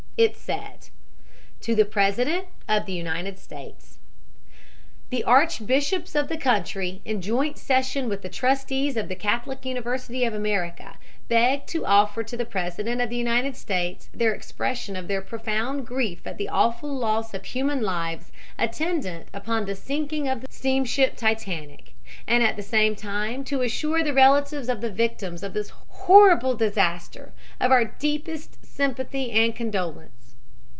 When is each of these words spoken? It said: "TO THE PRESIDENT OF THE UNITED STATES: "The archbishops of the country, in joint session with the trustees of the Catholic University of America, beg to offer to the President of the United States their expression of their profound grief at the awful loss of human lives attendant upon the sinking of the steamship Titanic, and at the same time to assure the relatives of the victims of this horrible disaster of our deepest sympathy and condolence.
It 0.17 0.37
said: 0.37 0.89
"TO 1.61 1.73
THE 1.73 1.83
PRESIDENT 1.85 2.45
OF 2.69 2.85
THE 2.85 2.93
UNITED 2.93 3.39
STATES: 3.39 3.97
"The 5.09 5.23
archbishops 5.23 6.13
of 6.13 6.27
the 6.27 6.37
country, 6.37 7.01
in 7.05 7.21
joint 7.21 7.57
session 7.57 8.07
with 8.07 8.21
the 8.21 8.29
trustees 8.29 8.97
of 8.97 9.07
the 9.07 9.15
Catholic 9.15 9.65
University 9.65 10.23
of 10.23 10.35
America, 10.35 10.99
beg 11.27 11.65
to 11.67 11.87
offer 11.87 12.21
to 12.23 12.37
the 12.37 12.45
President 12.45 13.01
of 13.01 13.09
the 13.09 13.15
United 13.17 13.55
States 13.55 14.11
their 14.13 14.33
expression 14.35 14.95
of 14.95 15.07
their 15.07 15.21
profound 15.23 15.87
grief 15.87 16.21
at 16.27 16.37
the 16.37 16.49
awful 16.49 16.95
loss 16.95 17.33
of 17.33 17.43
human 17.43 17.81
lives 17.81 18.31
attendant 18.59 19.27
upon 19.33 19.65
the 19.65 19.75
sinking 19.75 20.27
of 20.27 20.41
the 20.41 20.47
steamship 20.51 21.15
Titanic, 21.17 21.95
and 22.27 22.43
at 22.43 22.55
the 22.57 22.63
same 22.63 22.95
time 22.95 23.43
to 23.45 23.61
assure 23.61 24.03
the 24.03 24.13
relatives 24.13 24.69
of 24.69 24.81
the 24.81 24.91
victims 24.91 25.41
of 25.43 25.53
this 25.53 25.71
horrible 26.05 26.55
disaster 26.55 27.31
of 27.59 27.71
our 27.71 27.85
deepest 27.85 28.63
sympathy 28.65 29.31
and 29.31 29.55
condolence. 29.55 30.09